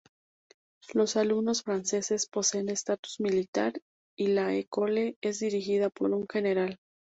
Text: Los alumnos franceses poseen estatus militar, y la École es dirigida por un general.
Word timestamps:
Los 0.93 1.15
alumnos 1.15 1.61
franceses 1.61 2.25
poseen 2.25 2.69
estatus 2.69 3.19
militar, 3.19 3.73
y 4.17 4.29
la 4.29 4.55
École 4.55 5.15
es 5.21 5.41
dirigida 5.41 5.91
por 5.91 6.09
un 6.09 6.25
general. 6.27 6.79